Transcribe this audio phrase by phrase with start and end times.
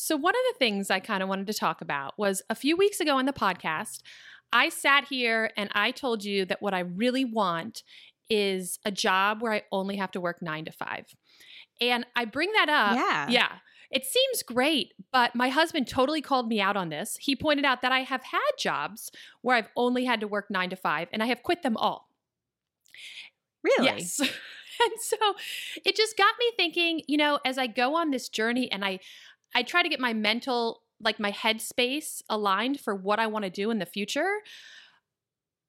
[0.00, 2.76] So, one of the things I kind of wanted to talk about was a few
[2.76, 4.02] weeks ago on the podcast,
[4.52, 7.82] I sat here and I told you that what I really want
[8.30, 11.06] is a job where I only have to work nine to five.
[11.80, 12.94] And I bring that up.
[12.94, 13.28] Yeah.
[13.28, 13.52] Yeah.
[13.90, 17.16] It seems great, but my husband totally called me out on this.
[17.20, 19.10] He pointed out that I have had jobs
[19.42, 22.08] where I've only had to work nine to five and I have quit them all.
[23.64, 23.86] Really?
[23.86, 24.20] Yes.
[24.20, 25.16] and so
[25.84, 29.00] it just got me thinking, you know, as I go on this journey and I
[29.54, 33.50] I try to get my mental like my headspace aligned for what I want to
[33.50, 34.38] do in the future.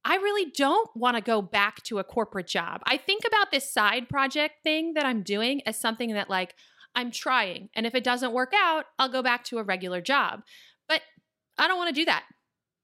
[0.03, 2.81] I really don't want to go back to a corporate job.
[2.86, 6.55] I think about this side project thing that I'm doing as something that like
[6.95, 7.70] I'm trying.
[7.76, 10.41] And if it doesn't work out, I'll go back to a regular job.
[10.88, 11.02] But
[11.58, 12.23] I don't want to do that.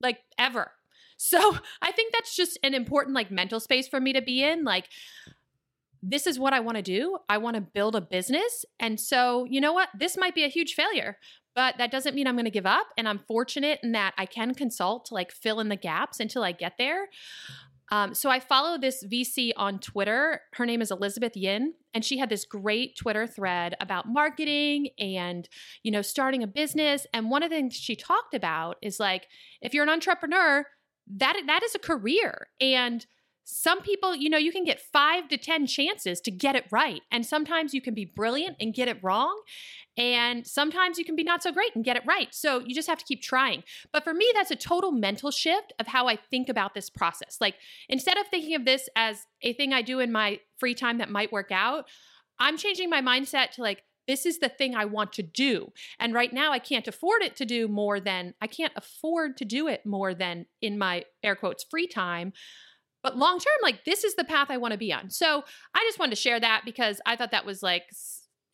[0.02, 0.72] Like ever.
[1.18, 4.66] So, I think that's just an important like mental space for me to be in
[4.66, 4.90] like
[6.08, 7.18] this is what I want to do.
[7.27, 8.63] I want to build a business.
[8.80, 9.90] And so, you know what?
[9.98, 11.18] This might be a huge failure,
[11.55, 12.88] but that doesn't mean I'm going to give up.
[12.96, 16.43] And I'm fortunate in that I can consult to like fill in the gaps until
[16.43, 17.07] I get there.
[17.91, 20.41] Um, so I follow this VC on Twitter.
[20.54, 25.48] Her name is Elizabeth Yin, and she had this great Twitter thread about marketing and
[25.84, 27.05] you know starting a business.
[27.13, 29.27] And one of the things she talked about is like
[29.62, 30.65] if you're an entrepreneur,
[31.18, 33.05] that that is a career, and
[33.48, 37.01] some people, you know, you can get five to 10 chances to get it right.
[37.12, 39.40] And sometimes you can be brilliant and get it wrong.
[39.98, 42.34] And sometimes you can be not so great and get it right.
[42.34, 43.63] So you just have to keep trying.
[43.93, 47.37] But for me, that's a total mental shift of how I think about this process.
[47.40, 47.55] Like
[47.87, 51.12] instead of thinking of this as a thing I do in my free time that
[51.12, 51.85] might work out,
[52.40, 55.71] I'm changing my mindset to like, this is the thing I want to do.
[55.99, 59.46] And right now, I can't afford it to do more than, I can't afford to
[59.46, 62.34] do it more than in my air quotes free time.
[63.06, 65.12] But long term, like this is the path I want to be on.
[65.12, 65.44] So
[65.75, 67.84] I just wanted to share that because I thought that was like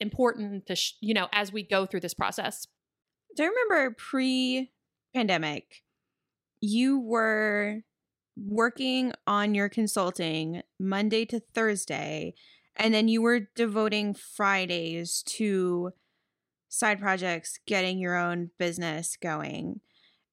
[0.02, 2.68] important to, sh- you know, as we go through this process.
[3.38, 4.70] Do I remember pre
[5.16, 5.84] pandemic,
[6.60, 7.84] you were
[8.36, 12.34] working on your consulting Monday to Thursday,
[12.76, 15.92] and then you were devoting Fridays to
[16.67, 19.80] side projects, getting your own business going.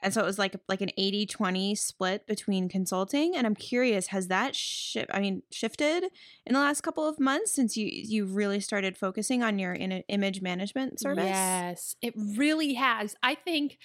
[0.01, 4.29] And so it was like like an 80-20 split between consulting and I'm curious has
[4.29, 6.05] that shift I mean shifted
[6.47, 10.05] in the last couple of months since you you really started focusing on your in-
[10.09, 11.25] image management service?
[11.25, 13.17] Yes, it really has.
[13.23, 13.79] I think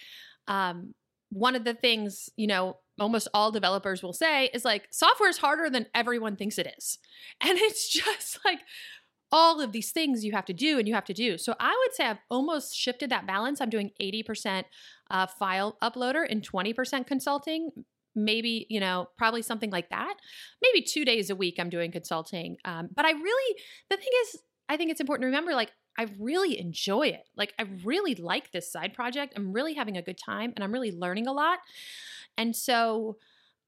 [0.48, 0.94] um,
[1.30, 5.38] one of the things, you know, almost all developers will say is like software is
[5.38, 7.00] harder than everyone thinks it is.
[7.42, 8.60] And it's just like
[9.32, 11.40] all of these things you have to do and you have to do.
[11.40, 13.60] So I would say I've almost shifted that balance.
[13.60, 14.66] I'm doing 80%
[15.14, 17.70] uh, file uploader and 20% consulting.
[18.16, 20.16] Maybe, you know, probably something like that.
[20.62, 22.58] Maybe two days a week I'm doing consulting.
[22.66, 23.56] Um, but I really,
[23.90, 27.24] the thing is, I think it's important to remember like, I really enjoy it.
[27.38, 29.34] Like, I really like this side project.
[29.36, 31.60] I'm really having a good time and I'm really learning a lot.
[32.36, 33.18] And so,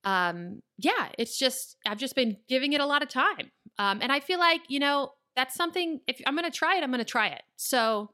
[0.03, 3.51] um, yeah, it's just, I've just been giving it a lot of time.
[3.77, 6.83] Um, and I feel like, you know, that's something, if I'm going to try it,
[6.83, 7.43] I'm going to try it.
[7.57, 8.09] So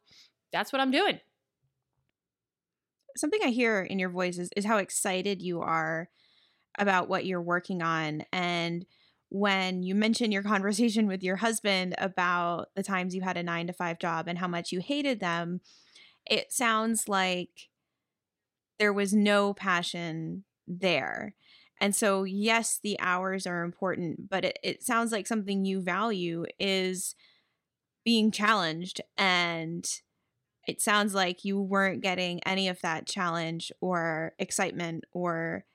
[0.52, 1.20] that's what I'm doing.
[3.16, 6.10] Something I hear in your voice is, is how excited you are
[6.78, 8.24] about what you're working on.
[8.32, 8.86] And
[9.30, 13.68] when you mention your conversation with your husband about the times you had a nine
[13.68, 15.62] to five job and how much you hated them,
[16.30, 17.70] it sounds like
[18.80, 21.36] there was no passion there.
[21.80, 26.46] And so, yes, the hours are important, but it, it sounds like something you value
[26.60, 27.16] is
[28.04, 29.02] being challenged.
[29.18, 29.88] And
[30.68, 35.66] it sounds like you weren't getting any of that challenge or excitement or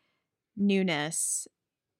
[0.56, 1.48] newness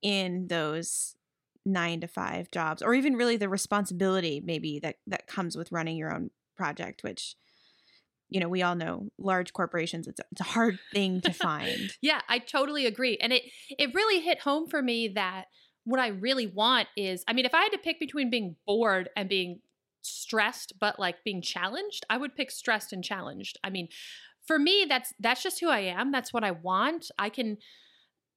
[0.02, 1.16] in those
[1.64, 5.97] nine to five jobs, or even really the responsibility maybe that that comes with running
[5.97, 7.34] your own project, which
[8.28, 11.92] you know we all know large corporations it's a, it's a hard thing to find.
[12.00, 15.44] Yeah i totally agree and it it really hit home for me that
[15.84, 19.08] what i really want is i mean if i had to pick between being bored
[19.16, 19.60] and being
[20.06, 23.58] stressed but like being challenged i would pick stressed and challenged.
[23.64, 23.88] I mean
[24.46, 26.12] for me that's that's just who i am.
[26.12, 27.10] That's what i want.
[27.18, 27.58] I can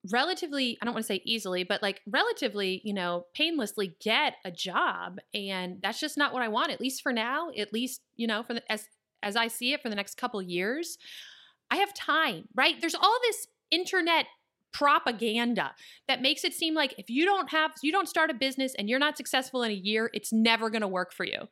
[0.10, 4.52] relatively i don't want to say easily but like relatively you know painlessly get a
[4.52, 8.26] job and that's just not what i want at least for now at least you
[8.26, 8.88] know for the as
[9.24, 10.98] as I see it for the next couple years,
[11.72, 12.80] I have time, right?
[12.80, 14.26] There's all this internet
[14.72, 15.72] propaganda
[16.08, 18.90] that makes it seem like if you don't have you don't start a business and
[18.90, 21.48] you're not successful in a year, it's never going to work for you.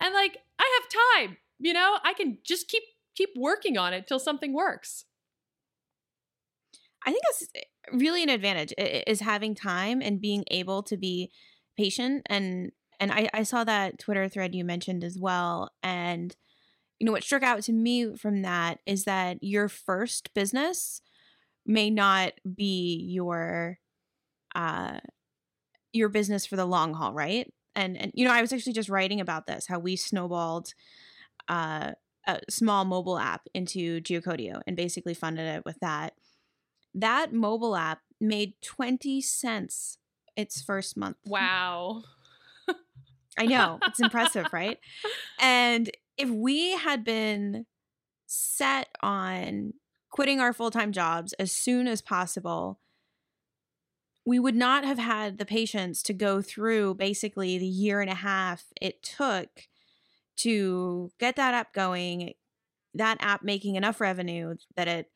[0.00, 1.98] And like I have time, you know?
[2.04, 2.82] I can just keep
[3.14, 5.04] keep working on it till something works.
[7.06, 7.60] I think that's eh,
[7.92, 11.30] really an advantage is having time and being able to be
[11.76, 16.36] patient and and I, I saw that Twitter thread you mentioned as well and
[16.98, 21.00] you know what struck out to me from that is that your first business
[21.66, 23.78] may not be your
[24.54, 24.98] uh
[25.92, 27.52] your business for the long haul right?
[27.76, 30.74] And and you know i was actually just writing about this how we snowballed
[31.48, 31.92] uh
[32.26, 36.14] a small mobile app into geocodio and basically funded it with that.
[36.94, 39.98] That mobile app made 20 cents
[40.36, 41.16] its first month.
[41.26, 42.02] Wow.
[43.38, 44.78] i know it's impressive right?
[45.40, 47.66] And if we had been
[48.26, 49.72] set on
[50.10, 52.78] quitting our full-time jobs as soon as possible
[54.26, 58.14] we would not have had the patience to go through basically the year and a
[58.14, 59.68] half it took
[60.36, 62.34] to get that app going
[62.94, 65.10] that app making enough revenue that it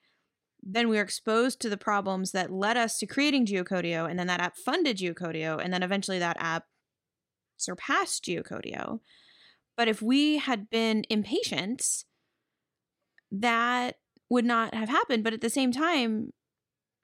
[0.66, 4.26] then we were exposed to the problems that led us to creating geocodio and then
[4.26, 6.64] that app funded geocodio and then eventually that app
[7.58, 9.00] surpassed geocodio.
[9.76, 12.04] But if we had been impatient
[13.30, 13.96] that
[14.34, 16.32] would not have happened but at the same time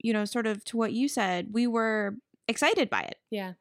[0.06, 2.16] you know sort of to what you said we were
[2.48, 3.52] excited by it Yeah.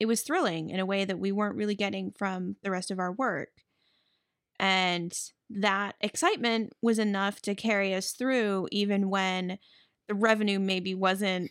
[0.00, 2.98] it was thrilling in a way that we weren't really getting from the rest of
[2.98, 3.50] our work.
[4.60, 5.12] And
[5.50, 9.58] that excitement was enough to carry us through even when
[10.08, 11.50] the revenue maybe wasn't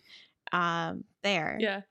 [0.51, 1.57] um, there.
[1.59, 1.81] Yeah.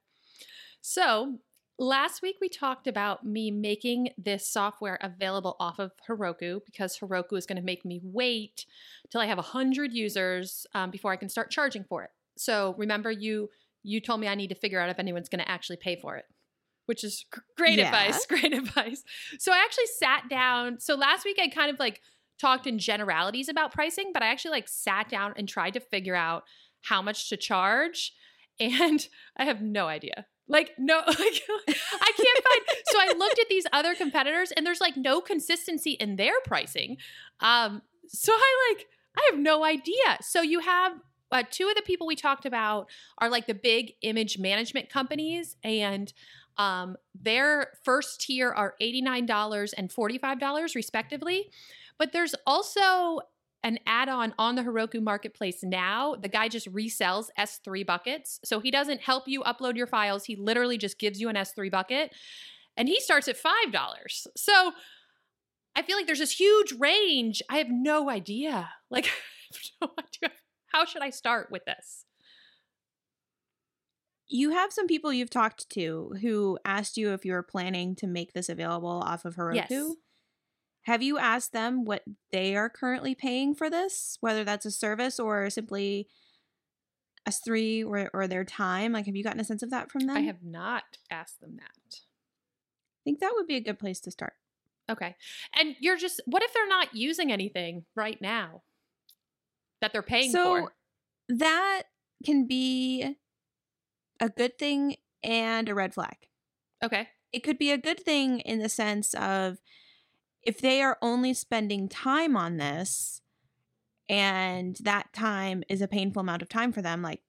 [0.80, 1.38] So
[1.78, 7.36] last week we talked about me making this software available off of Heroku because Heroku
[7.36, 8.66] is going to make me wait
[9.10, 12.10] till I have 100 users um, before I can start charging for it.
[12.36, 13.50] So remember you
[13.82, 16.16] you told me I need to figure out if anyone's going to actually pay for
[16.16, 16.24] it.
[16.86, 17.24] Which is
[17.56, 17.86] great Yeah.
[17.86, 19.02] advice, great advice.
[19.38, 20.80] So I actually sat down.
[20.80, 22.00] So last week I kind of like
[22.40, 26.14] talked in generalities about pricing, but I actually like sat down and tried to figure
[26.14, 26.44] out
[26.82, 28.12] how much to charge
[28.60, 29.06] and
[29.36, 30.26] I have no idea.
[30.48, 34.80] Like no like I can't find so I looked at these other competitors and there's
[34.80, 36.98] like no consistency in their pricing.
[37.40, 40.18] Um so I like I have no idea.
[40.20, 40.92] So you have
[41.32, 42.88] uh, two of the people we talked about
[43.18, 46.12] are like the big image management companies and
[46.58, 51.50] um, their first tier are $89 and $45 respectively.
[51.98, 53.20] But there's also
[53.66, 56.14] an add-on on the Heroku marketplace now.
[56.14, 58.38] The guy just resells S3 buckets.
[58.44, 60.24] So he doesn't help you upload your files.
[60.24, 62.14] He literally just gives you an S3 bucket
[62.76, 64.26] and he starts at $5.
[64.36, 64.72] So
[65.74, 67.42] I feel like there's this huge range.
[67.50, 68.70] I have no idea.
[68.88, 69.10] Like
[69.80, 70.32] no idea.
[70.68, 72.04] How should I start with this?
[74.28, 78.06] You have some people you've talked to who asked you if you were planning to
[78.06, 79.56] make this available off of Heroku.
[79.56, 79.94] Yes.
[80.86, 85.18] Have you asked them what they are currently paying for this, whether that's a service
[85.18, 86.06] or simply
[87.28, 88.92] S3 or, or their time?
[88.92, 90.16] Like, have you gotten a sense of that from them?
[90.16, 91.96] I have not asked them that.
[91.96, 94.34] I think that would be a good place to start.
[94.88, 95.16] Okay.
[95.58, 98.62] And you're just, what if they're not using anything right now
[99.80, 100.72] that they're paying so for?
[101.30, 101.82] that
[102.24, 103.16] can be
[104.20, 104.94] a good thing
[105.24, 106.16] and a red flag.
[106.80, 107.08] Okay.
[107.32, 109.58] It could be a good thing in the sense of
[110.46, 113.20] if they are only spending time on this
[114.08, 117.20] and that time is a painful amount of time for them, like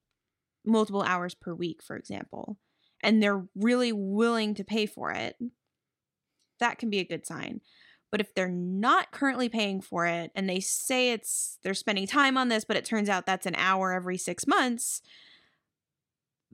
[0.64, 2.58] multiple hours per week, for example,
[3.02, 5.36] and they're really willing to pay for it,
[6.60, 7.60] that can be a good sign.
[8.12, 12.38] But if they're not currently paying for it and they say it's they're spending time
[12.38, 15.02] on this, but it turns out that's an hour every six months,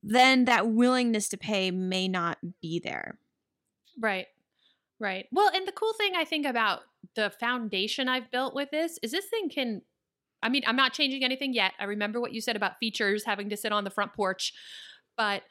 [0.03, 3.19] then that willingness to pay may not be there.
[4.01, 4.27] Right.
[5.01, 5.27] Right.
[5.33, 6.81] Well, and the cool thing I think about
[7.17, 9.83] the foundation I've built with this is this thing can
[10.43, 11.73] I mean, I'm not changing anything yet.
[11.81, 14.53] I remember what you said about features having to sit on the front porch,
[15.17, 15.43] but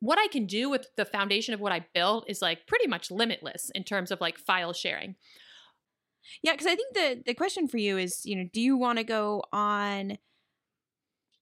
[0.00, 3.10] what I can do with the foundation of what I built is like pretty much
[3.10, 5.16] limitless in terms of like file sharing.
[6.42, 8.98] Yeah, because I think the the question for you is, you know, do you want
[8.98, 10.18] to go on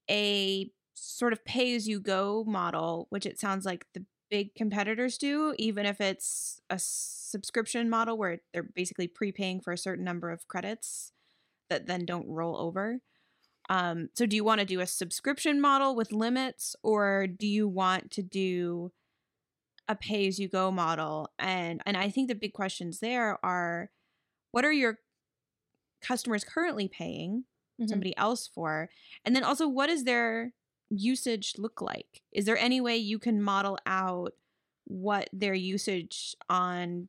[0.09, 5.19] a sort of pay as you go model, which it sounds like the big competitors
[5.19, 10.31] do, even if it's a subscription model where they're basically prepaying for a certain number
[10.31, 11.13] of credits
[11.69, 12.99] that then don't roll over.
[13.69, 17.67] Um, so do you want to do a subscription model with limits or do you
[17.67, 18.91] want to do
[19.87, 21.29] a pay as you go model?
[21.39, 23.91] And and I think the big questions there are
[24.51, 24.99] what are your
[26.01, 27.45] customers currently paying
[27.79, 27.87] Mhm.
[27.87, 28.89] somebody else for?
[29.25, 30.53] And then also what is their
[30.91, 32.21] usage look like?
[32.31, 34.33] Is there any way you can model out
[34.85, 37.07] what their usage on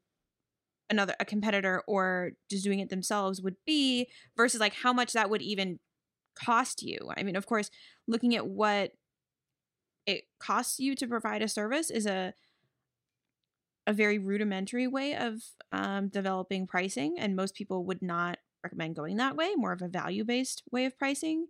[0.89, 5.31] another a competitor or just doing it themselves would be versus like how much that
[5.31, 5.79] would even
[6.35, 6.99] cost you?
[7.17, 7.71] I mean, of course,
[8.07, 8.93] looking at what
[10.07, 12.35] it costs you to provide a service is a
[13.87, 19.17] a very rudimentary way of um, developing pricing, and most people would not recommend going
[19.17, 21.47] that way, more of a value based way of pricing.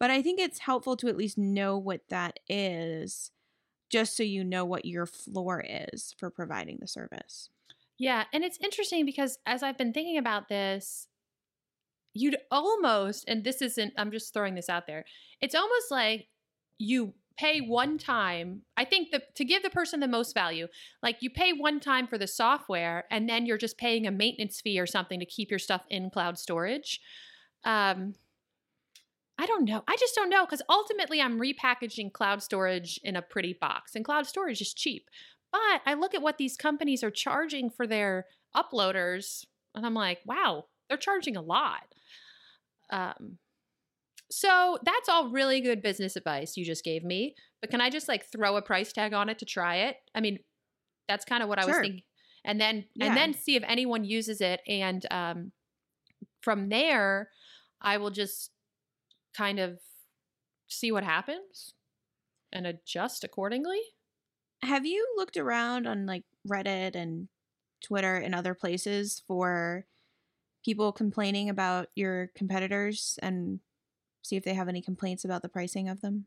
[0.00, 3.30] But I think it's helpful to at least know what that is,
[3.90, 7.48] just so you know what your floor is for providing the service.
[7.98, 8.24] Yeah.
[8.32, 11.06] And it's interesting because as I've been thinking about this,
[12.12, 15.04] you'd almost, and this isn't, I'm just throwing this out there,
[15.40, 16.26] it's almost like
[16.78, 20.68] you pay one time i think the, to give the person the most value
[21.02, 24.60] like you pay one time for the software and then you're just paying a maintenance
[24.60, 27.00] fee or something to keep your stuff in cloud storage
[27.64, 28.14] um
[29.38, 33.22] i don't know i just don't know because ultimately i'm repackaging cloud storage in a
[33.22, 35.08] pretty box and cloud storage is cheap
[35.52, 38.26] but i look at what these companies are charging for their
[38.56, 41.86] uploaders and i'm like wow they're charging a lot
[42.90, 43.38] um
[44.34, 47.36] so that's all really good business advice you just gave me.
[47.60, 49.96] But can I just like throw a price tag on it to try it?
[50.14, 50.40] I mean,
[51.08, 52.02] that's kind of what I was thinking.
[52.44, 53.06] And then yeah.
[53.06, 54.60] and then see if anyone uses it.
[54.66, 55.52] And um,
[56.42, 57.30] from there,
[57.80, 58.50] I will just
[59.36, 59.80] kind of
[60.68, 61.74] see what happens
[62.52, 63.80] and adjust accordingly.
[64.62, 67.28] Have you looked around on like Reddit and
[67.82, 69.86] Twitter and other places for
[70.64, 73.60] people complaining about your competitors and
[74.22, 76.26] see if they have any complaints about the pricing of them?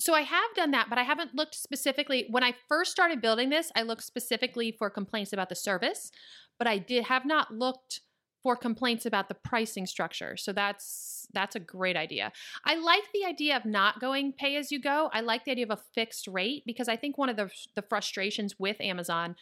[0.00, 2.26] So I have done that, but I haven't looked specifically.
[2.30, 6.12] When I first started building this, I looked specifically for complaints about the service,
[6.56, 8.00] but I did have not looked
[8.42, 10.36] for complaints about the pricing structure.
[10.36, 12.32] So that's that's a great idea.
[12.64, 15.10] I like the idea of not going pay as you go.
[15.12, 17.82] I like the idea of a fixed rate because I think one of the the
[17.82, 19.36] frustrations with Amazon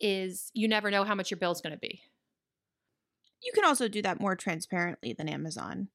[0.00, 2.02] is you never know how much your bill's going to be.
[3.42, 5.88] You can also do that more transparently than Amazon.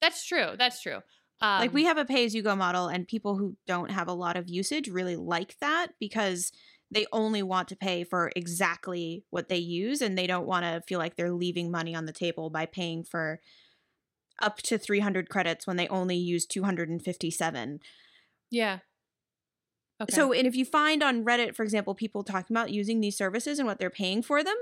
[0.00, 0.54] That's true.
[0.58, 1.00] That's true.
[1.42, 3.90] Um, like we um have a pay as you go model, and people who don't
[3.90, 6.52] have a lot of usage really like that because
[6.90, 10.82] they only want to pay for exactly what they use and they don't want to
[10.88, 13.40] feel like they're leaving money on the table by paying for
[14.42, 17.80] up to 300 credits when they only use 257.
[18.50, 18.78] Yeah.
[20.02, 20.14] Okay.
[20.14, 23.58] So, and if you find on Reddit, for example, people talking about using these services
[23.58, 24.56] and what they're paying for them,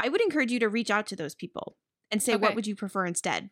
[0.00, 1.76] I would encourage you to reach out to those people
[2.10, 2.42] and say, okay.
[2.42, 3.50] what would you prefer instead?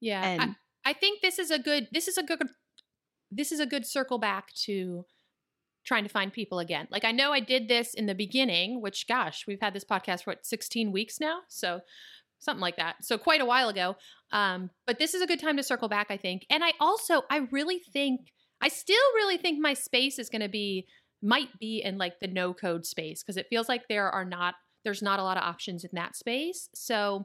[0.00, 0.22] Yeah.
[0.22, 2.42] And I think this is a good this is a good
[3.30, 5.06] this is a good circle back to
[5.84, 6.88] trying to find people again.
[6.90, 10.24] Like I know I did this in the beginning, which gosh, we've had this podcast
[10.24, 11.80] for what 16 weeks now, so
[12.38, 12.96] something like that.
[13.02, 13.96] So quite a while ago.
[14.32, 16.46] Um, but this is a good time to circle back, I think.
[16.50, 20.48] And I also I really think I still really think my space is going to
[20.48, 20.86] be
[21.22, 24.54] might be in like the no code space because it feels like there are not
[24.84, 26.68] there's not a lot of options in that space.
[26.74, 27.24] So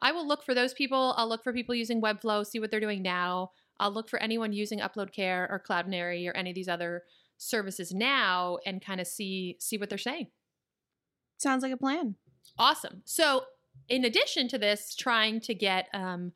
[0.00, 1.14] I will look for those people.
[1.16, 3.50] I'll look for people using Webflow, see what they're doing now.
[3.78, 7.02] I'll look for anyone using Uploadcare or Cloudinary or any of these other
[7.38, 10.28] services now and kind of see see what they're saying.
[11.38, 12.16] Sounds like a plan.
[12.58, 13.02] Awesome.
[13.04, 13.44] So,
[13.88, 16.32] in addition to this, trying to get um,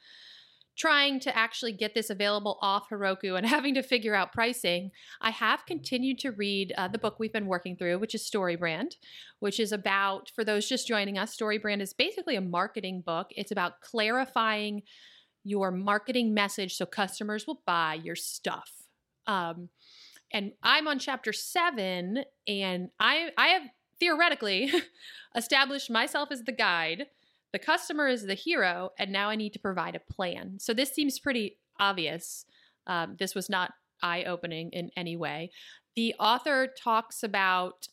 [0.81, 4.91] trying to actually get this available off Heroku and having to figure out pricing,
[5.21, 8.95] I have continued to read uh, the book we've been working through, which is StoryBrand,
[9.41, 13.27] which is about, for those just joining us, StoryBrand is basically a marketing book.
[13.37, 14.83] It's about clarifying
[15.45, 18.71] your marketing message so customers will buy your stuff.
[19.27, 19.69] Um,
[20.33, 23.63] and I'm on chapter seven, and I I have
[23.99, 24.73] theoretically
[25.37, 27.07] established myself as the guide
[27.53, 30.59] the customer is the hero, and now I need to provide a plan.
[30.61, 32.45] So this seems pretty obvious.
[32.87, 33.73] Um, this was not
[34.03, 35.51] eye opening in any way.
[35.97, 37.89] The author talks about,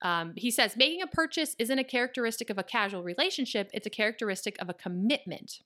[0.00, 3.90] um, he says, making a purchase isn't a characteristic of a casual relationship, it's a
[3.90, 5.60] characteristic of a commitment.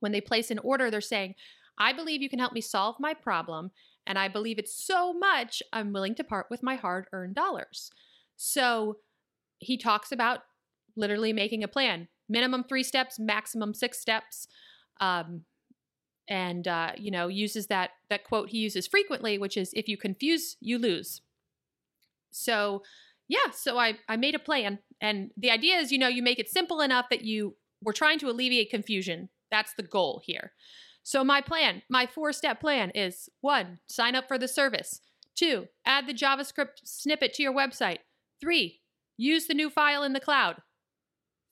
[0.00, 1.34] When they place an order, they're saying,
[1.78, 3.70] I believe you can help me solve my problem,
[4.06, 7.90] and I believe it so much, I'm willing to part with my hard earned dollars.
[8.36, 8.96] So
[9.58, 10.40] he talks about
[10.96, 14.46] literally making a plan minimum three steps, maximum six steps.
[15.00, 15.44] Um,
[16.28, 19.98] and uh, you know uses that that quote he uses frequently, which is "If you
[19.98, 21.22] confuse, you lose."
[22.30, 22.82] So
[23.28, 26.38] yeah, so I I made a plan, and the idea is you know you make
[26.38, 29.28] it simple enough that you we're trying to alleviate confusion.
[29.50, 30.52] That's the goal here.
[31.02, 35.00] So my plan, my four step plan is one, sign up for the service.
[35.36, 37.98] Two, add the JavaScript snippet to your website.
[38.40, 38.80] Three,
[39.16, 40.56] use the new file in the cloud.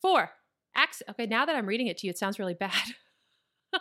[0.03, 0.31] Four,
[0.79, 1.09] Access.
[1.11, 2.73] Okay, now that I'm reading it to you, it sounds really bad.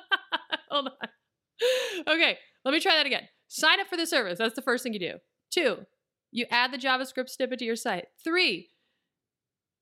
[0.72, 2.08] Hold on.
[2.08, 3.28] Okay, let me try that again.
[3.48, 4.40] Sign up for the service.
[4.40, 5.14] That's the first thing you do.
[5.52, 5.86] Two,
[6.32, 8.06] you add the JavaScript snippet to your site.
[8.24, 8.70] Three,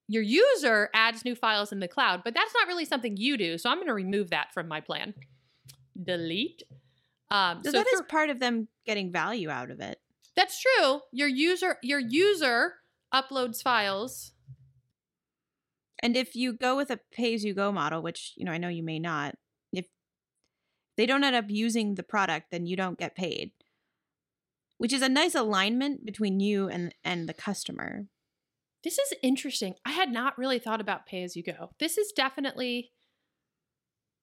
[0.09, 3.57] your user adds new files in the cloud, but that's not really something you do.
[3.57, 5.13] So I'm going to remove that from my plan.
[6.01, 6.63] Delete.
[7.31, 9.99] Um, so, so that is part of them getting value out of it.
[10.35, 11.01] That's true.
[11.11, 12.73] Your user, your user
[13.13, 14.33] uploads files
[16.05, 18.59] and if you go with a pay as you go model, which, you know, I
[18.59, 19.35] know you may not,
[19.71, 19.87] if
[20.97, 23.51] they don't end up using the product, then you don't get paid.
[24.77, 28.05] Which is a nice alignment between you and and the customer.
[28.83, 29.75] This is interesting.
[29.83, 31.71] I had not really thought about pay as you go.
[31.79, 32.91] This is definitely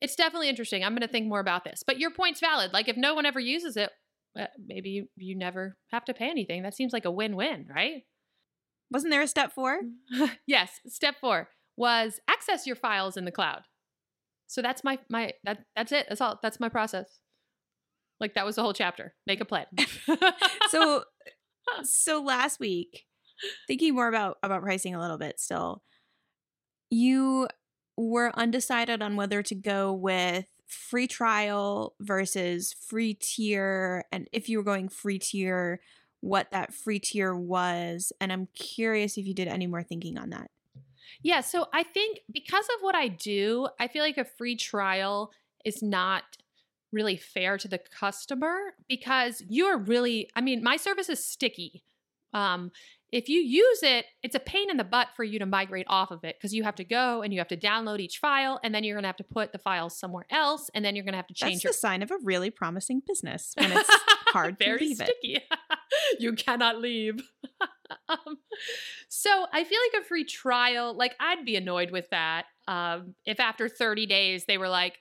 [0.03, 0.83] it's definitely interesting.
[0.83, 1.85] I'm going to think more about this.
[1.87, 2.73] But your point's valid.
[2.73, 3.91] Like if no one ever uses it,
[4.39, 6.65] uh, maybe you, you never have to pay anything.
[6.65, 8.03] That seems like a win-win, right?
[8.91, 9.81] Wasn't there a step 4?
[10.47, 13.63] yes, step 4 was access your files in the cloud.
[14.49, 16.07] So that's my my that that's it.
[16.11, 16.39] That's all.
[16.43, 17.21] That's my process.
[18.21, 19.15] Like that was the whole chapter.
[19.27, 19.65] Make a plan.
[20.69, 21.05] so
[21.85, 23.07] so last week,
[23.67, 25.83] thinking more about about pricing a little bit still,
[26.91, 27.49] you
[27.97, 34.57] were undecided on whether to go with free trial versus free tier and if you
[34.57, 35.81] were going free tier
[36.21, 40.31] what that free tier was and i'm curious if you did any more thinking on
[40.31, 40.51] that.
[41.23, 45.31] Yeah so i think because of what i do i feel like a free trial
[45.65, 46.25] is not
[46.91, 51.83] really fair to the customer because you're really i mean my service is sticky.
[52.35, 52.71] Um,
[53.13, 56.11] if you use it, it's a pain in the butt for you to migrate off
[56.11, 58.75] of it because you have to go and you have to download each file, and
[58.75, 61.13] then you're going to have to put the files somewhere else, and then you're going
[61.13, 61.57] to have to change.
[61.57, 63.89] That's your- the sign of a really promising business when it's
[64.29, 65.35] hard Very to leave sticky.
[65.35, 65.43] it.
[66.19, 67.21] you cannot leave.
[68.09, 68.39] um,
[69.09, 73.39] so I feel like a free trial, like I'd be annoyed with that um, if
[73.41, 74.99] after 30 days they were like,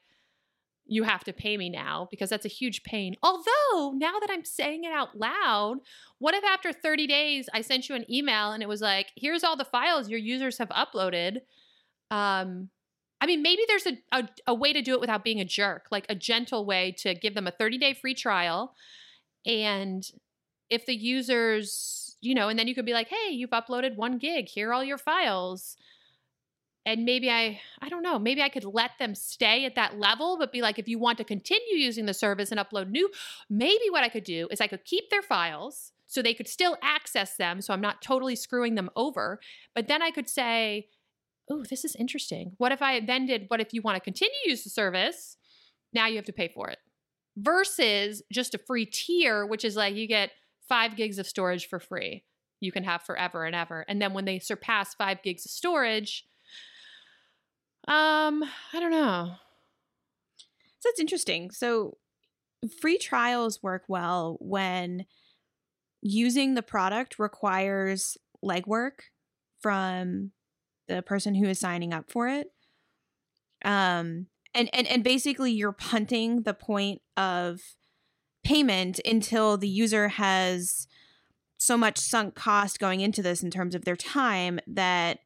[0.91, 3.15] you have to pay me now because that's a huge pain.
[3.24, 5.77] Although, now that I'm saying it out loud,
[6.19, 9.45] what if after 30 days I sent you an email and it was like, here's
[9.45, 11.38] all the files your users have uploaded?
[12.12, 12.71] Um,
[13.21, 15.86] I mean, maybe there's a, a, a way to do it without being a jerk,
[15.91, 18.74] like a gentle way to give them a 30 day free trial.
[19.45, 20.03] And
[20.69, 24.17] if the users, you know, and then you could be like, hey, you've uploaded one
[24.17, 25.77] gig, here are all your files
[26.85, 30.38] and maybe I I don't know, maybe I could let them stay at that level
[30.38, 33.09] but be like if you want to continue using the service and upload new,
[33.50, 36.77] maybe what I could do is I could keep their files so they could still
[36.81, 39.39] access them so I'm not totally screwing them over,
[39.75, 40.89] but then I could say,
[41.50, 42.53] "Oh, this is interesting.
[42.57, 45.37] What if I then did what if you want to continue use the service?
[45.94, 46.79] Now you have to pay for it."
[47.37, 50.31] Versus just a free tier which is like you get
[50.67, 52.24] 5 gigs of storage for free.
[52.59, 53.81] You can have forever and ever.
[53.87, 56.25] And then when they surpass 5 gigs of storage,
[57.87, 59.33] um, I don't know.
[60.79, 61.51] So that's interesting.
[61.51, 61.98] So
[62.79, 65.05] free trials work well when
[66.01, 69.01] using the product requires legwork
[69.59, 70.31] from
[70.87, 72.48] the person who is signing up for it.
[73.63, 77.61] Um and and and basically you're punting the point of
[78.44, 80.87] payment until the user has
[81.57, 85.20] so much sunk cost going into this in terms of their time that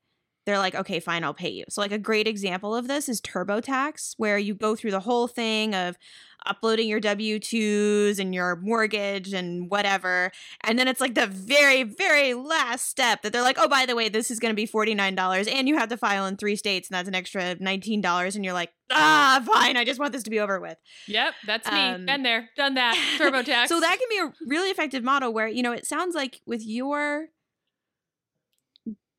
[0.46, 1.66] they're like, okay, fine, I'll pay you.
[1.70, 5.28] So, like, a great example of this is TurboTax, where you go through the whole
[5.28, 5.98] thing of
[6.46, 10.32] uploading your W 2s and your mortgage and whatever.
[10.62, 13.96] And then it's like the very, very last step that they're like, oh, by the
[13.96, 16.90] way, this is going to be $49 and you have to file in three states
[16.90, 18.36] and that's an extra $19.
[18.36, 20.78] And you're like, ah, fine, I just want this to be over with.
[21.08, 21.80] Yep, that's me.
[21.80, 22.96] Um, Been there, done that.
[23.20, 23.68] TurboTax.
[23.68, 26.66] so, that can be a really effective model where, you know, it sounds like with
[26.66, 27.28] your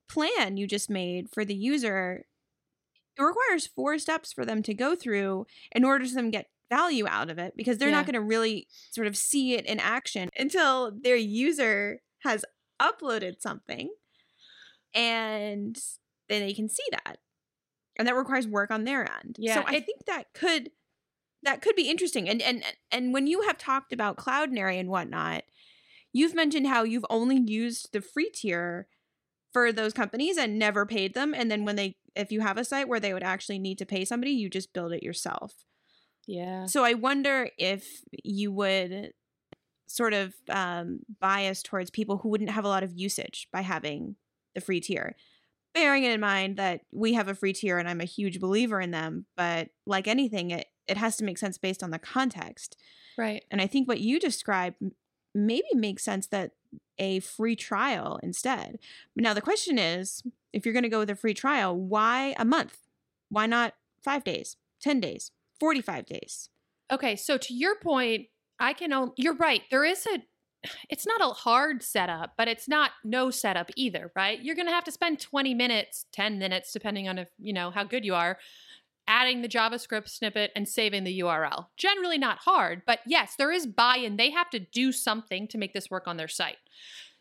[0.08, 2.26] plan you just made for the user,
[3.18, 7.06] it requires four steps for them to go through in order to them get value
[7.08, 7.96] out of it because they're yeah.
[7.96, 12.44] not going to really sort of see it in action until their user has
[12.80, 13.90] uploaded something
[14.94, 15.78] and
[16.28, 17.18] then they can see that.
[17.98, 19.36] And that requires work on their end.
[19.38, 20.70] Yeah, so I think that could
[21.42, 22.28] that could be interesting.
[22.28, 25.44] And and and when you have talked about Cloudinary and whatnot,
[26.12, 28.86] you've mentioned how you've only used the free tier
[29.56, 32.64] for those companies and never paid them and then when they if you have a
[32.64, 35.64] site where they would actually need to pay somebody you just build it yourself.
[36.26, 36.66] Yeah.
[36.66, 39.14] So i wonder if you would
[39.86, 44.16] sort of um, bias towards people who wouldn't have a lot of usage by having
[44.54, 45.16] the free tier.
[45.72, 48.90] Bearing in mind that we have a free tier and i'm a huge believer in
[48.90, 52.76] them but like anything it, it has to make sense based on the context.
[53.16, 53.42] Right.
[53.50, 54.76] And i think what you described
[55.36, 56.52] maybe makes sense that
[56.98, 58.78] a free trial instead.
[59.14, 60.22] Now, the question is
[60.52, 62.78] if you're going to go with a free trial, why a month?
[63.28, 66.48] Why not five days, 10 days, 45 days?
[66.90, 67.16] Okay.
[67.16, 69.62] So, to your point, I can, only, you're right.
[69.70, 70.22] There is a,
[70.88, 74.42] it's not a hard setup, but it's not no setup either, right?
[74.42, 77.70] You're going to have to spend 20 minutes, 10 minutes, depending on if, you know,
[77.70, 78.38] how good you are,
[79.08, 81.66] adding the JavaScript snippet and saving the URL.
[81.76, 84.16] Generally not hard, but yes, there is buy in.
[84.16, 86.56] They have to do something to make this work on their site.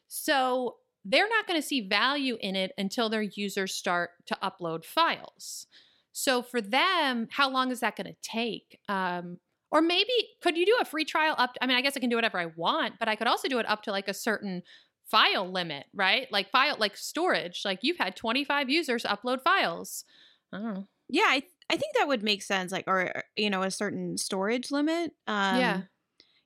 [0.08, 4.84] So they're not going to see value in it until their users start to upload
[4.86, 5.68] files.
[6.12, 8.80] So for them, how long is that going to take?
[8.90, 9.38] Um,
[9.72, 11.58] Or maybe could you do a free trial up?
[11.62, 13.60] I mean, I guess I can do whatever I want, but I could also do
[13.60, 14.64] it up to like a certain
[15.12, 16.32] file limit, right?
[16.32, 17.64] Like file, like storage.
[17.66, 20.06] Like you've had 25 users upload files.
[20.54, 20.88] I don't know.
[21.10, 22.72] Yeah, I I think that would make sense.
[22.72, 25.12] Like, or you know, a certain storage limit.
[25.28, 25.78] Um, yeah.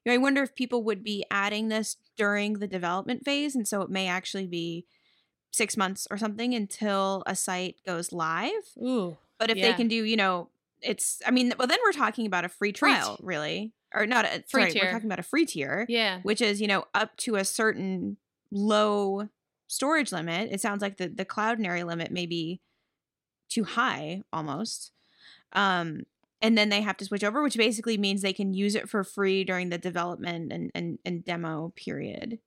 [0.05, 3.67] You know, I wonder if people would be adding this during the development phase, and
[3.67, 4.85] so it may actually be
[5.51, 8.51] six months or something until a site goes live.
[8.81, 9.17] Ooh.
[9.37, 9.71] But if Yeah.
[9.71, 10.49] they can do, you know,
[10.81, 11.21] it's.
[11.25, 14.43] I mean, well, then we're talking about a free Free trial, really, or not a
[14.47, 14.83] Free sorry, tier.
[14.85, 16.21] We're talking about a free tier, Yeah.
[16.23, 18.15] which is you know up to a certain
[18.51, 19.27] low
[19.67, 20.49] storage limit.
[20.51, 22.61] It sounds like the the Cloudinary limit may be
[23.49, 24.91] too high almost.
[25.53, 26.03] Um,
[26.41, 29.03] and then they have to switch over, which basically means they can use it for
[29.03, 32.39] free during the development and and, and demo period.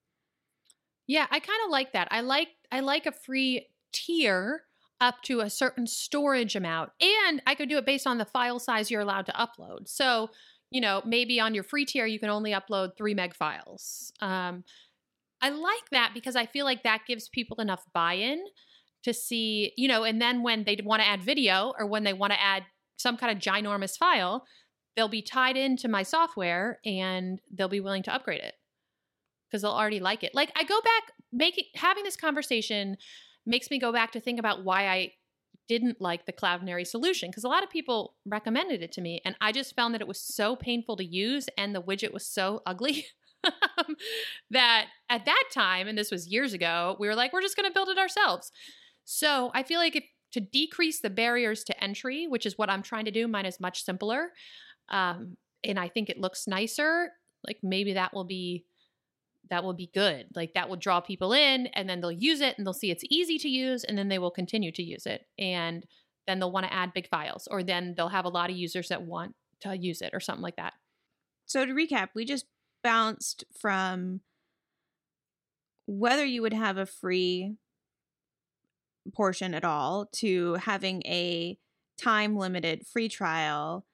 [1.06, 2.08] Yeah, I kind of like that.
[2.10, 4.64] I like I like a free tier
[5.02, 6.90] up to a certain storage amount.
[7.00, 9.88] And I could do it based on the file size you're allowed to upload.
[9.88, 10.30] So,
[10.70, 14.12] you know, maybe on your free tier you can only upload 3 meg files.
[14.20, 14.64] Um
[15.42, 18.44] I like that because I feel like that gives people enough buy-in
[19.02, 22.12] to see, you know, and then when they want to add video or when they
[22.12, 22.62] want to add
[23.02, 24.44] some kind of ginormous file,
[24.96, 28.54] they'll be tied into my software and they'll be willing to upgrade it
[29.48, 30.34] because they'll already like it.
[30.34, 32.96] Like I go back making having this conversation
[33.44, 35.12] makes me go back to think about why I
[35.68, 39.36] didn't like the Cloudinary solution because a lot of people recommended it to me and
[39.40, 42.62] I just found that it was so painful to use and the widget was so
[42.66, 43.06] ugly
[44.50, 47.68] that at that time and this was years ago we were like we're just going
[47.68, 48.52] to build it ourselves.
[49.04, 52.82] So, I feel like if to decrease the barriers to entry, which is what I'm
[52.82, 54.30] trying to do, mine is much simpler.
[54.88, 57.10] Um, and I think it looks nicer.
[57.46, 58.64] Like maybe that will be
[59.50, 60.26] that will be good.
[60.34, 63.04] Like that will draw people in and then they'll use it and they'll see it's
[63.10, 65.26] easy to use and then they will continue to use it.
[65.38, 65.84] And
[66.26, 68.88] then they'll want to add big files or then they'll have a lot of users
[68.88, 70.72] that want to use it or something like that.
[71.46, 72.46] So to recap, we just
[72.82, 74.20] bounced from
[75.86, 77.56] whether you would have a free
[79.14, 81.58] portion at all to having a
[82.00, 83.84] time limited free trial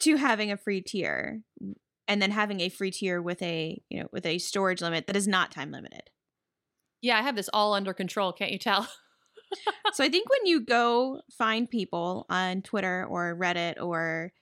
[0.00, 1.42] to having a free tier
[2.08, 5.16] and then having a free tier with a you know with a storage limit that
[5.16, 6.10] is not time limited
[7.00, 8.88] Yeah, I have this all under control, can't you tell?
[9.92, 14.32] so i think when you go find people on twitter or reddit or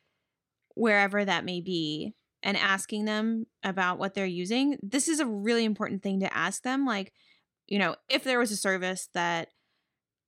[0.75, 5.65] wherever that may be and asking them about what they're using this is a really
[5.65, 7.13] important thing to ask them like
[7.71, 9.49] you know if there was a service that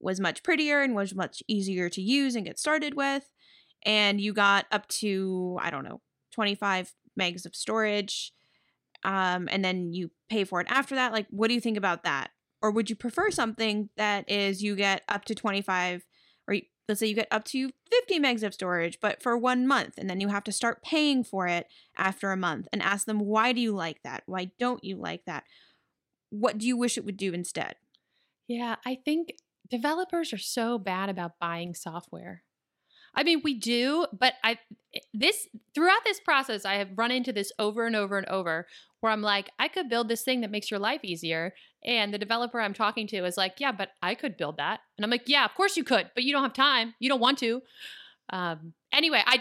[0.00, 3.30] was much prettier and was much easier to use and get started with
[3.84, 6.00] and you got up to i don't know
[6.32, 8.32] 25 megs of storage
[9.04, 12.04] um, and then you pay for it after that like what do you think about
[12.04, 12.30] that?
[12.60, 16.06] Or would you prefer something that is you get up to 25
[16.46, 16.56] or
[16.88, 20.08] let's say you get up to 50 megs of storage but for one month and
[20.08, 23.52] then you have to start paying for it after a month and ask them why
[23.52, 24.22] do you like that?
[24.26, 25.44] Why don't you like that
[26.32, 27.76] what do you wish it would do instead
[28.48, 29.34] Yeah, I think
[29.70, 32.42] developers are so bad about buying software.
[33.14, 34.58] I mean, we do, but I
[34.94, 38.66] eh, this throughout this process I have run into this over and over and over
[39.00, 42.18] where I'm like, I could build this thing that makes your life easier, and the
[42.18, 44.80] developer I'm talking to is like, yeah, but I could build that.
[44.96, 46.94] And I'm like, yeah, of course you could, but you don't have time.
[47.00, 47.62] You don't want to.
[48.30, 49.40] Um, anyway, I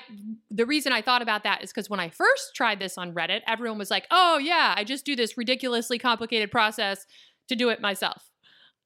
[0.50, 3.42] the reason I thought about that is because when I first tried this on Reddit,
[3.48, 7.06] everyone was like, "Oh yeah, I just do this ridiculously complicated process
[7.48, 8.30] to do it myself."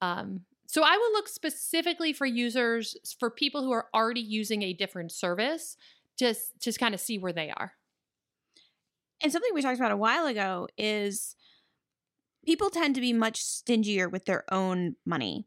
[0.01, 4.73] Um, so I will look specifically for users for people who are already using a
[4.73, 5.77] different service,
[6.17, 7.73] just just kind of see where they are.
[9.21, 11.35] and something we talked about a while ago is
[12.45, 15.45] people tend to be much stingier with their own money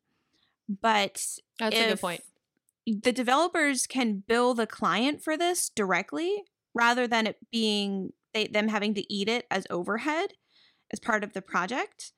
[0.68, 1.24] but
[1.58, 2.22] That's a good point.
[2.94, 8.68] The developers can bill the client for this directly rather than it being they, them
[8.68, 10.30] having to eat it as overhead
[10.92, 12.12] as part of the project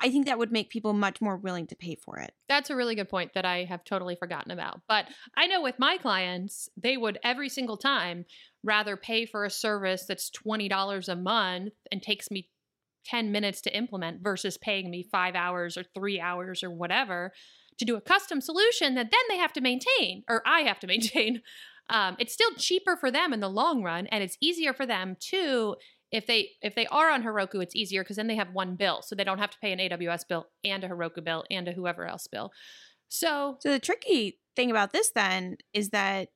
[0.00, 2.76] i think that would make people much more willing to pay for it That's a
[2.76, 4.82] really good point that I have totally forgotten about.
[4.86, 8.26] But I know with my clients, they would every single time
[8.62, 12.50] rather pay for a service that's $20 a month and takes me
[13.06, 17.32] 10 minutes to implement versus paying me five hours or three hours or whatever
[17.78, 20.86] to do a custom solution that then they have to maintain or I have to
[20.94, 21.42] maintain.
[21.90, 25.16] Um, it's still cheaper for them in the long run and it's easier for them
[25.18, 25.76] too
[26.12, 29.00] if they if they are on Heroku, it's easier because then they have one bill,
[29.02, 31.72] so they don't have to pay an AWS bill and a Heroku bill and a
[31.72, 32.52] whoever else bill.
[33.08, 36.28] So so the tricky thing about this then is that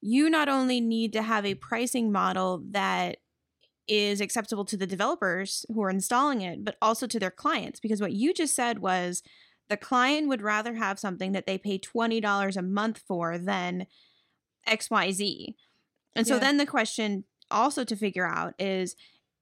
[0.00, 3.18] you not only need to have a pricing model that
[3.88, 8.00] is acceptable to the developers who are installing it but also to their clients because
[8.00, 9.22] what you just said was
[9.72, 13.86] the client would rather have something that they pay $20 a month for than
[14.68, 15.54] xyz
[16.16, 16.40] And so Yeah.
[16.40, 18.96] then the question also to figure out is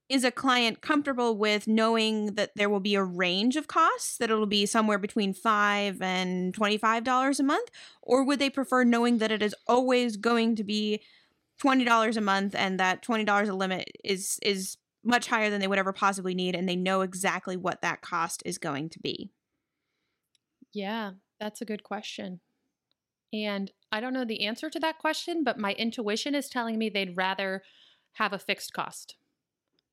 [0.09, 4.31] is a client comfortable with knowing that there will be a range of costs that
[4.31, 7.71] it'll be somewhere between 5 and $25 a month
[8.03, 11.03] or would they prefer knowing that it is always going to be
[11.59, 15.79] $20 a month and that $20 a limit is is much higher than they would
[15.79, 19.31] ever possibly need and they know exactly what that cost is going to be.
[20.73, 22.41] Yeah, that's a good question.
[23.33, 26.89] And I don't know the answer to that question, but my intuition is telling me
[26.89, 27.63] they'd rather
[28.15, 29.17] have a fixed cost.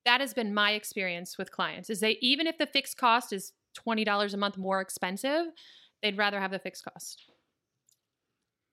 [0.04, 1.90] That has been my experience with clients.
[1.90, 3.52] Is they even if the fixed cost is
[3.86, 5.46] $20 a month more expensive,
[6.02, 7.24] they'd rather have the fixed cost.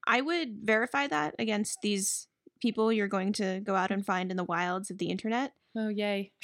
[0.07, 2.27] I would verify that against these
[2.61, 5.53] people you're going to go out and find in the wilds of the internet.
[5.75, 6.31] Oh, yay.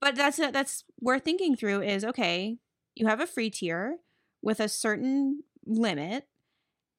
[0.00, 2.58] But that's that's we're thinking through is okay,
[2.94, 3.96] you have a free tier
[4.42, 6.26] with a certain limit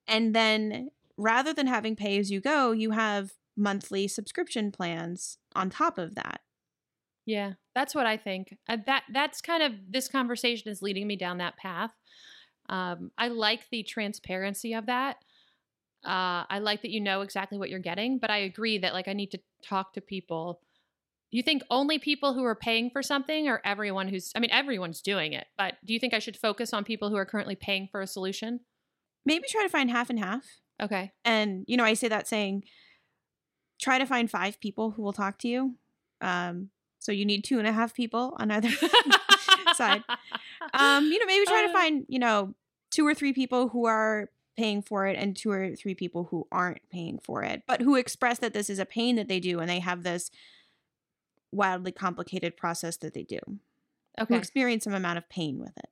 [0.09, 5.69] and then rather than having pay as you go, you have monthly subscription plans on
[5.69, 6.41] top of that.
[7.25, 8.57] Yeah, that's what I think.
[8.67, 11.91] Uh, that that's kind of this conversation is leading me down that path.
[12.69, 15.17] Um, I like the transparency of that.
[16.03, 19.07] Uh, I like that you know exactly what you're getting, but I agree that like
[19.07, 20.61] I need to talk to people.
[21.31, 24.31] You think only people who are paying for something, or everyone who's?
[24.35, 27.15] I mean, everyone's doing it, but do you think I should focus on people who
[27.17, 28.61] are currently paying for a solution?
[29.25, 30.43] Maybe try to find half and half.
[30.81, 31.11] Okay.
[31.23, 32.63] And you know, I say that saying
[33.79, 35.75] try to find five people who will talk to you.
[36.21, 38.69] Um, so you need two and a half people on either
[39.75, 40.03] side.
[40.73, 41.73] Um, you know, maybe try to Uh.
[41.73, 42.55] find, you know,
[42.91, 46.45] two or three people who are paying for it and two or three people who
[46.51, 49.59] aren't paying for it, but who express that this is a pain that they do
[49.59, 50.29] and they have this
[51.51, 53.39] wildly complicated process that they do.
[53.47, 54.37] Who okay.
[54.37, 55.89] experience some amount of pain with it.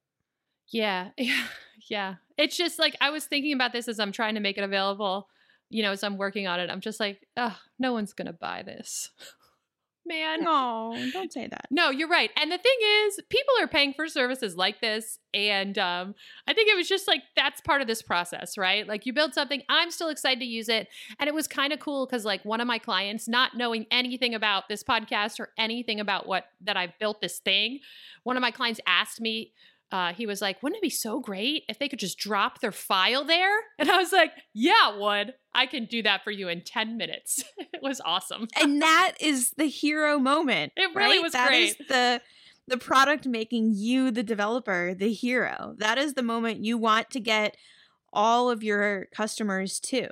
[0.67, 1.09] Yeah.
[1.17, 1.43] Yeah.
[1.89, 2.15] Yeah.
[2.37, 5.29] It's just like I was thinking about this as I'm trying to make it available,
[5.69, 6.69] you know, as I'm working on it.
[6.69, 9.11] I'm just like, oh, no one's going to buy this.
[10.07, 10.43] Man.
[10.47, 11.65] No, don't say that.
[11.69, 12.31] No, you're right.
[12.39, 15.19] And the thing is, people are paying for services like this.
[15.33, 16.15] And um,
[16.47, 18.87] I think it was just like that's part of this process, right?
[18.87, 20.87] Like you build something, I'm still excited to use it.
[21.19, 24.33] And it was kind of cool because, like, one of my clients, not knowing anything
[24.33, 27.79] about this podcast or anything about what that I've built this thing,
[28.23, 29.53] one of my clients asked me,
[29.91, 32.71] uh, he was like, wouldn't it be so great if they could just drop their
[32.71, 33.55] file there?
[33.79, 35.33] And I was like, yeah, it would.
[35.53, 37.43] I can do that for you in 10 minutes.
[37.57, 38.47] it was awesome.
[38.59, 40.73] And that is the hero moment.
[40.75, 41.23] It really right?
[41.23, 41.87] was That is great.
[41.87, 42.21] the
[42.69, 45.75] the product making you the developer the hero.
[45.77, 47.55] That is the moment you want to get
[48.11, 50.09] all of your customers to.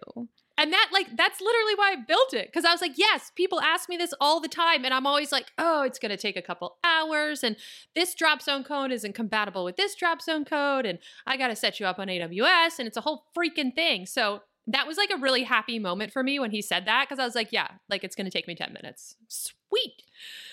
[0.57, 2.51] And that, like, that's literally why I built it.
[2.53, 4.85] Cause I was like, yes, people ask me this all the time.
[4.85, 7.43] And I'm always like, oh, it's going to take a couple hours.
[7.43, 7.57] And
[7.93, 10.85] this drop zone code isn't compatible with this drop zone code.
[10.85, 12.79] And I got to set you up on AWS.
[12.79, 14.05] And it's a whole freaking thing.
[14.05, 17.07] So that was like a really happy moment for me when he said that.
[17.09, 19.17] Cause I was like, yeah, like, it's going to take me 10 minutes.
[19.27, 20.03] Sweet.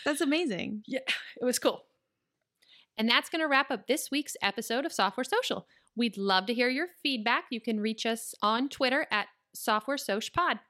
[0.04, 0.82] That's amazing.
[0.86, 1.00] Yeah,
[1.40, 1.84] it was cool.
[2.98, 5.66] And that's going to wrap up this week's episode of Software Social.
[5.96, 7.44] We'd love to hear your feedback.
[7.50, 10.60] You can reach us on Twitter at Software Soch Pod.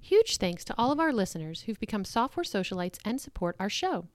[0.00, 4.06] Huge thanks to all of our listeners who've become software socialites and support our show.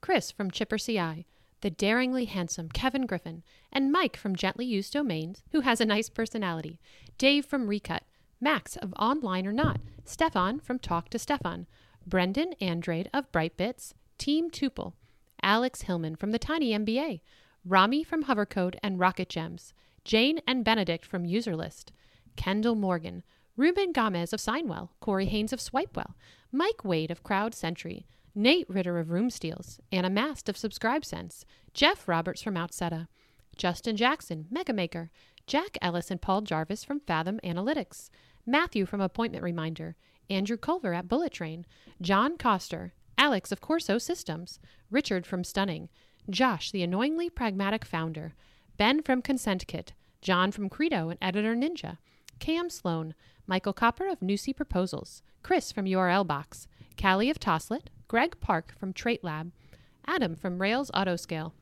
[0.00, 1.26] Chris from Chipper CI,
[1.60, 6.08] the daringly handsome Kevin Griffin, and Mike from Gently Used Domains, who has a nice
[6.08, 6.78] personality,
[7.16, 8.04] Dave from Recut,
[8.40, 11.66] Max of Online or Not, Stefan from Talk to Stefan,
[12.06, 14.92] Brendan Andrade of Brightbits, Team Tuple,
[15.42, 17.20] Alex Hillman from the Tiny MBA,
[17.64, 21.90] Rami from Hovercode and Rocket Gems, Jane and Benedict from Userlist,
[22.38, 23.24] Kendall Morgan,
[23.56, 26.14] Ruben Gomez of Signwell, Corey Haines of Swipewell,
[26.52, 31.44] Mike Wade of Crowd Sentry, Nate Ritter of Room Steals, Anna Mast of Subscribe Sense,
[31.74, 33.08] Jeff Roberts from Outseta,
[33.56, 35.10] Justin Jackson, Megamaker,
[35.48, 38.08] Jack Ellis and Paul Jarvis from Fathom Analytics,
[38.46, 39.96] Matthew from Appointment Reminder,
[40.30, 41.66] Andrew Culver at Bullet Train,
[42.00, 44.60] John Coster, Alex of Corso Systems,
[44.92, 45.88] Richard from Stunning,
[46.30, 48.34] Josh, the annoyingly pragmatic founder,
[48.76, 51.98] Ben from Consent Kit, John from Credo and Editor Ninja,
[52.38, 53.14] Cam Sloan,
[53.46, 56.66] Michael Koper of Nusii Proposals, Chris from Urlbox,
[57.00, 59.52] Callie of Toslet, Greg Park from Trait Lab,
[60.06, 61.52] Adam from Rails Autoscale,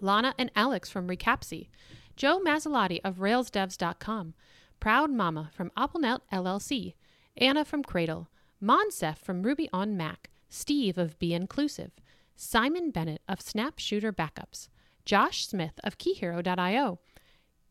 [0.00, 1.68] Lana and Alex from Recapsy,
[2.16, 4.34] Joe Masilotti of RailsDevs.com,
[4.78, 6.94] Proud Mama from AppleNet LLC,
[7.36, 8.28] Anna from Cradle,
[8.62, 11.92] Moncef from Ruby on Mac, Steve of Be Inclusive,
[12.36, 14.68] Simon Bennett of Snap Shooter Backups,
[15.04, 16.98] Josh Smith of KeyHero.io,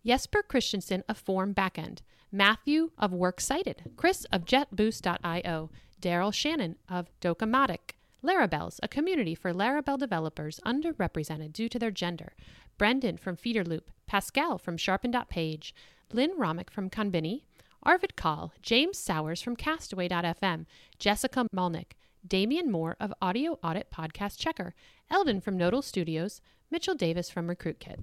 [0.06, 2.00] Jesper Christensen of Form Backend,
[2.32, 9.52] Matthew of Works Cited, Chris of JetBoost.io, Daryl Shannon of Docomatic, Larabelles, a community for
[9.52, 12.34] Laravel developers underrepresented due to their gender,
[12.78, 15.74] Brendan from Feederloop, Pascal from Sharpen.page,
[16.14, 17.44] Lynn Romick from Conbini,
[17.82, 20.66] Arvid Kahl, James Sowers from Castaway.fm,
[21.00, 21.94] Jessica Malnik,
[22.28, 24.76] Damian Moore of Audio Audit Podcast Checker,
[25.10, 28.00] Eldon from Nodal Studios, Mitchell Davis from Recruit Kit.